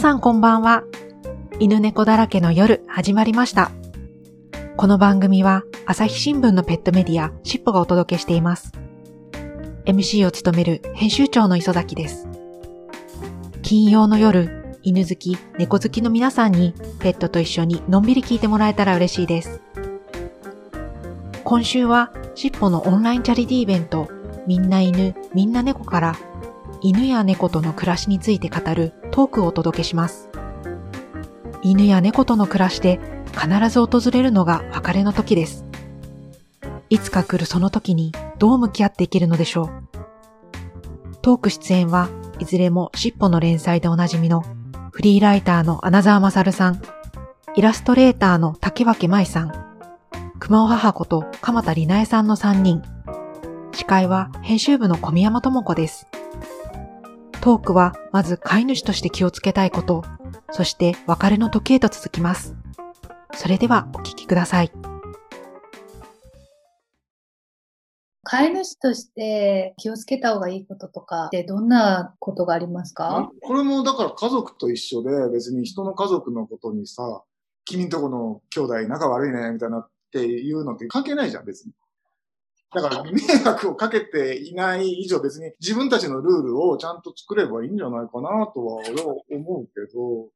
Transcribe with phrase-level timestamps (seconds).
[0.00, 0.82] さんこんばんは。
[1.58, 3.70] 犬猫だらけの夜始まりました。
[4.78, 8.72] この番組は朝日新聞のペットメディアしっぽがお届けしています。
[9.84, 12.26] MC を務める編集長の磯崎です。
[13.60, 19.60] 金曜の夜、犬好き、猫好きの皆さんにペットと一緒にのんびり聞いてもらえたら嬉しいです。
[21.44, 24.08] 今週はしっぽのオンラインチャリティーイベント
[24.46, 26.16] みんな犬、みんな猫から
[26.80, 30.28] 犬や猫との暮らしについて語るトークをお届けします。
[31.62, 33.00] 犬や猫との暮らしで
[33.32, 35.64] 必ず訪れるのが別れの時です。
[36.88, 39.70] いつか来るその時にどう向き合っていけるのでしょう。
[41.22, 44.42] トーク出演はいずれもしっぽの連載でおなじみの
[44.90, 46.82] フリーライターの穴沢勝さん、
[47.54, 49.52] イラストレーターの竹脇舞さん、
[50.38, 52.82] 熊尾母子と鎌田里奈恵さんの3人、
[53.72, 56.06] 司会は編集部の小宮山智子です。
[57.40, 60.04] トークはまず飼い主として気をつけたいこと、
[60.50, 62.54] そして別れの時へと続きます。
[63.32, 64.70] それではお聞きください。
[68.24, 73.30] 飼い主として気をつけた方がいいこととかってどんなことがありますか？
[73.40, 77.22] これもだから家族と一緒で別に人の家族のことにさ、
[77.64, 81.72] 君んとこの兄弟仲悪いね、みたいなっていうのって関係ないじゃん、別に。
[82.72, 88.82] だから迷惑をかけていない以上別に自分たちのルールをちゃんと作ればいいんじゃないかなとは
[89.30, 90.28] 思うけど、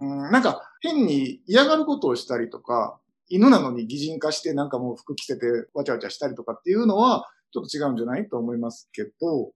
[0.00, 9.50] うん、なんか変に嫌がることをしたりとか、犬なのに擬人化してなんかもう服着せてわちゃわちゃしたりとかっていうのはちょっと違うんじゃないと思いますけど、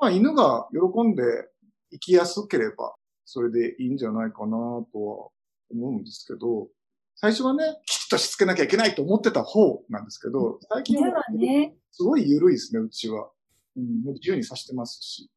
[0.00, 1.22] まあ犬が喜んで
[1.92, 5.28] 生きやすければそれでいいんじゃないかなとは
[5.70, 6.68] 思うんですけど、
[7.16, 13.30] 最初はね、きちっとしつけなきゃいけないと思ってた方なんですけど、最近はね、すごい緩いですね、うちは。
[13.76, 15.30] うん、もう自由にさしてますし。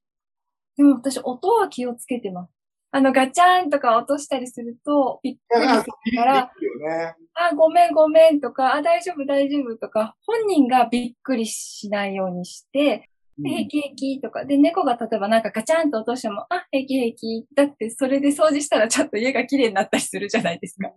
[0.75, 2.51] でも私、音は気をつけてます。
[2.91, 6.51] あの、ガチャンとか落としたりすると、びっくりするから。
[7.35, 17.45] あ、ごめんごめんとか、あ、大丈夫大丈夫とか、本人がびっくりしないようにして、で平気平気とか、で、猫が例えばなんかガチャンと落としても、あ、平気平気。
[17.55, 20.88] だってそれで掃除したらちょっと家が綺麗になったりするじゃないですか。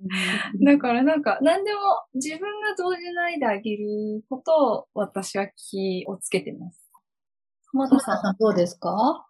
[0.65, 1.81] だからなんか、何でも
[2.15, 6.91] 自分が動じないであげることを私は気をつけてます。
[7.73, 9.27] 浜田さんどうですか？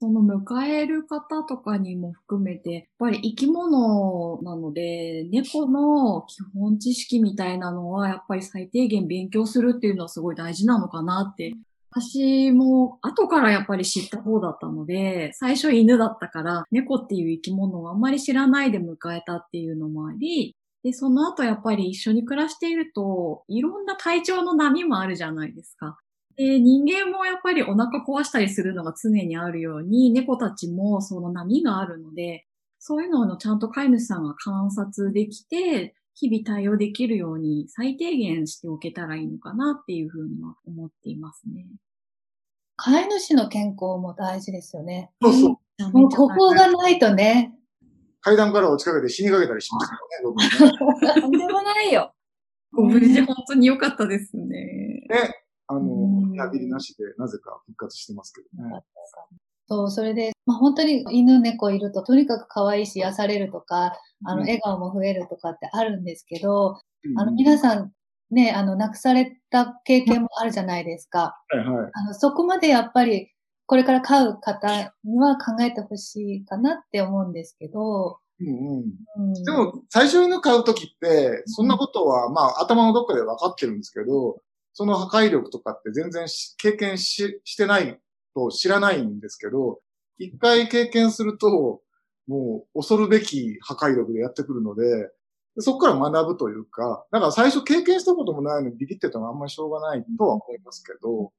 [0.00, 11.54] その迎える方とかにも含めて、やっぱり生き物なので、猫の基本知識みたいなのは、やっぱり最低限勉強するっていうのはすごい大事なのかなって。
[11.96, 25.96] 私も後からやっぱり知った方だったので、最初犬だったから、猫っていう生き物をあんまり知らないで迎えたっていうのもあり、で、その後やっぱり一緒に暮らしていると、いろんな体調の波もあるじゃないですか。
[26.36, 32.44] で、人間もやっぱりお腹壊したりするのが常にあるように、猫たちもその波があるので、
[32.80, 41.66] そういうのをちゃんと飼い主さんが観察できて、日々対応できるように最低限しておけたらいいのかなっていうふうには思っていますね。
[42.76, 45.10] 飼い主の健康も大事ですよね。
[45.22, 45.92] そうそう。
[45.92, 47.54] もうここがないとね、
[48.20, 50.00] 階段から落ちかけて死にかけたりしましたか
[51.02, 52.14] らね、とんでもないよ。
[52.72, 55.02] ご無事で本当に良かったですね。
[55.08, 55.34] 僕ね。
[55.66, 55.86] あうの、
[56.28, 58.82] んリハビリなしでなぜか復活してますけどね。
[59.66, 66.78] そう、それで、まあ、本当に犬猫いるととにかく可愛いし癒されるとか、あの、うん笑顔も増えるとかってあるんですけど、
[67.16, 67.92] あの、うん皆さん
[68.30, 71.40] ね、あの、亡くされた経験もあるじゃないですか。
[71.48, 71.90] はいはい。
[71.92, 73.30] あの、そこまでやっぱり、
[73.66, 78.84] これから飼う方には考えてほしいかなって思うんですけど、うんうん。
[79.16, 84.42] うん、でも、最初犬飼うときって、そんなことは、まあ、頭のどっかで分かってるんですけど、
[84.74, 88.00] その破壊力とかって全然し経験ししてない
[88.34, 89.80] と知らないんですけど、
[90.18, 91.80] 一回経験すると、
[92.26, 95.10] もう恐るべき破壊力でやってくるので、
[95.58, 101.32] そこから学ぶというか、だから最初経験したこともないのにビビってたのはあんまりしょうがないとは思いますけど、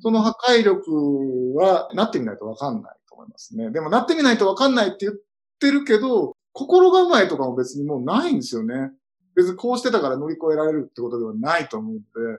[0.00, 3.70] その破壊力はなってみないと分かんないと思いますね。
[3.70, 5.14] でもなってみないと分かんないって言っ
[5.58, 8.92] てるけど、心構えとかも別にもうないんですよね。
[9.34, 12.00] 別にこうしてたから乗り越えられるってことではないと思うの
[12.34, 12.38] で。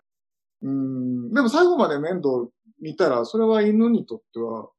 [0.64, 1.34] うん。
[1.34, 2.48] でも最後まで面倒
[2.82, 4.70] 見たら、それは犬にとっては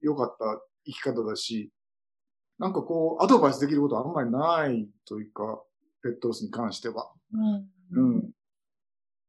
[0.00, 1.70] 良かった生き方だし、
[2.58, 5.62] なんかこう、アドバイスできることはあんまりないというか、
[6.02, 7.10] ペットロスに関しては。
[7.32, 8.30] うんうん。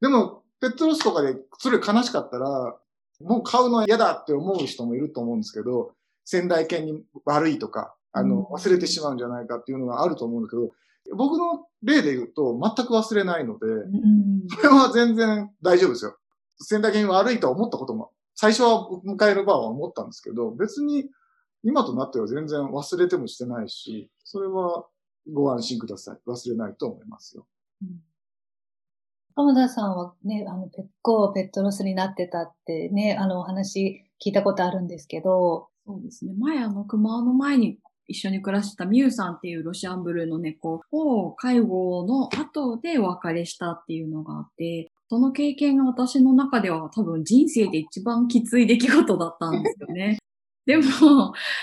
[0.01, 2.75] でも、ペットロスとかでそれ悲しかったら、
[3.21, 5.93] もう買うの嫌だって思う人もいると思うんですけど、
[6.23, 10.71] 仙台犬に悪いとか、あの、うん忘れてしまうんじゃないかっていうのがあると思うんだけど、
[11.15, 16.15] 僕の例で言うと全く忘れないので、うんそれは全然大丈夫ですよ。
[16.59, 21.09] 仙台犬悪いとは思ったことも、最初は迎える場は思ったんですけど、別に
[21.63, 24.85] 今となっては全然忘れてもしてないし、それは
[25.33, 26.29] ご安心ください。
[26.29, 27.47] 忘れないと思いますよ。
[29.35, 36.33] 浜田さんはね、あの、ペッコペットロスになってたってね、あの、お話聞いたことあるんですけど、そうですね。
[36.37, 50.17] 前、あの、熊の前に一緒に暮らしてたミュウさんっていうロシアンブルーの猫を介護の後でお別れしたっていうのがあって、その経験が私の中では多分人生で一番きつい出来事だったんですよね。
[50.65, 50.83] でも、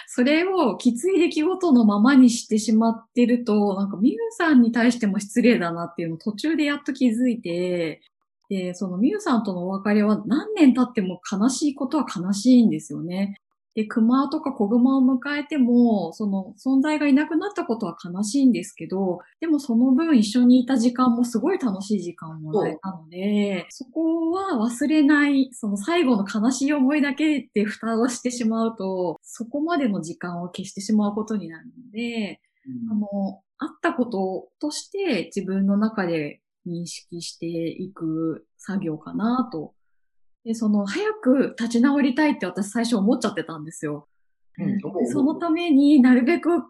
[0.06, 8.00] それをきつい出来事のままにしてしまってると、なんかミュウさんに対しても失礼だなっていうのを途中でやっと気づいて、
[8.48, 13.40] で、そのミュウさんとのお別れは何年経っても悲しいことは悲しいんですよね。
[13.74, 32.40] で、熊とか子熊を迎えても、その存在がいなくなったことは悲しいんですけど、でもその分一緒にいた時間もすごい楽しい時間をもらえたので、そこは忘れない、その最後の悲しい思いだけで蓋をしてしまうと、そこまでの時間を消してしまうことになるので、
[32.90, 39.74] あの、あったこととして自分の中で認識していく作業かなと
[40.44, 44.08] で、その、早く立ち直りたいって私最初思っちゃってたんですよ。
[44.58, 46.66] うんでそのためになるべく考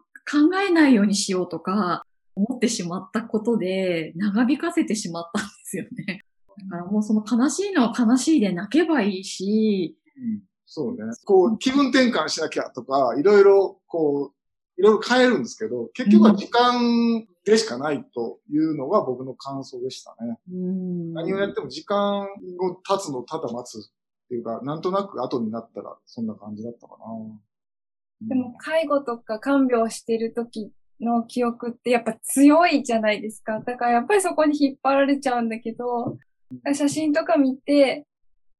[0.67, 2.05] えないようにしようとか、
[2.35, 6.23] 思ってしまったことで、長引かせてしまったんですよね。
[6.71, 11.05] だからもうその悲しいのは悲しいで泣けばいいし、うんそうね。
[11.25, 14.33] こう、気分転換しなきゃとか、いろいろ、こ
[14.77, 20.39] う、いろいろ変えるんですけど、結局は時間でしかないというのが僕の感想でしたね。
[20.51, 22.27] うん何をやっても時間を
[22.77, 23.91] 経つのをただ待つっ
[24.29, 28.29] ていうか、なんとなく後になったらそんな感じだったかな。
[28.29, 33.61] でも、介護とか看病してる時の記憶ってやっぱ強いじゃないですか。
[33.61, 36.17] だからやっぱりそこに引っ張られちゃうんだけど、
[36.73, 38.07] 写真とか見て、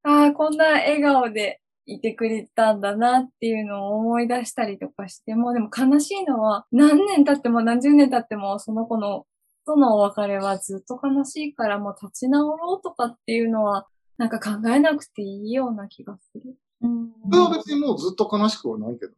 [0.03, 9.27] ああ、こんな笑顔でいてくれたんだなっていうのを思い出したりとかしても、でも悲しいのは何年経っても何十年経ってもその子の
[9.67, 13.87] とのお別れはずっと悲しいからもう立ち直ろうとかっていうのは
[14.19, 16.57] なんか考えなくていいような気がする。
[16.83, 17.13] うん。
[17.31, 19.17] それは別にもうずっと悲しくはないけどね。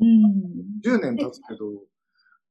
[0.00, 0.96] うん。
[0.96, 1.66] 10年経つけど、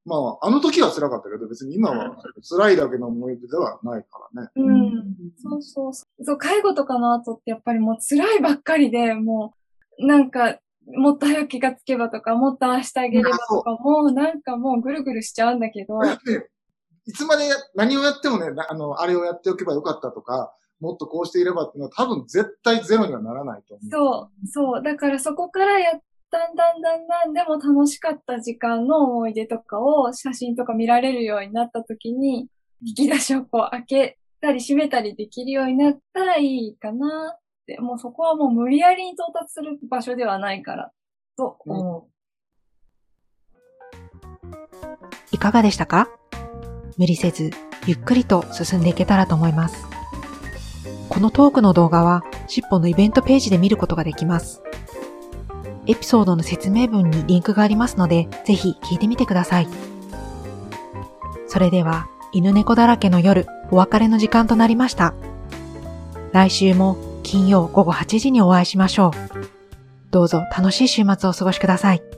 [0.05, 2.17] まあ、あの時は辛かったけど、別に今は
[2.49, 4.49] 辛いだけの思い出ではないからね。
[4.55, 5.15] うん。
[5.37, 6.23] そうそうそう。
[6.25, 9.53] そう、介護とかの後ってやっぱりもう辛いばっかりで、も
[9.99, 16.49] う、なんか、もっと早く気がつけばとか、もっとああしてあげればとか、もうなんかもうぐるぐるしちゃうんだけど、で
[17.05, 23.89] いつまでや何をやってもね、なあの、あれをやっておけばよかったとか、もっとこうしていればっていうのは多分絶対ゼロにはならないと思う。
[23.89, 24.83] そう、そう。
[24.83, 25.93] だからそこからや
[26.33, 32.47] だんだんだんだんでも楽しかった時間の思い出とかを写真とか見られるようになった時に、
[32.83, 40.91] 引き出しをこう開けたり閉めたりできるようになったらいいかなって、もうそこはもう無理やりに到達する場所ではないから、
[41.37, 42.07] と思
[45.31, 46.09] いかがでしたか？
[46.97, 47.51] 無理せず、
[47.85, 49.85] ゆっくりと進んでいけたらと思います。
[51.09, 54.62] このトークの動画は、しっぽのイベントページで見ることができます。
[55.87, 59.67] エピソードの説明文にリンクがありますので、ぜひ聞いてみてください。
[61.47, 65.13] それでは、犬猫だらけの夜、お別れの時間となりました。
[66.31, 69.11] 来週も金曜午後8時にお会いしましょう。
[70.09, 72.12] どうぞ楽しい週末をお過ごしください。